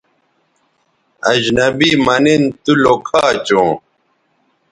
[1.31, 3.69] اجنبی مہ نِن تو لوکھا چوں